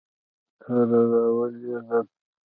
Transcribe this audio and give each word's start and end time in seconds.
توره 0.61 1.01
را 1.11 1.23
ولېږل. 1.37 2.05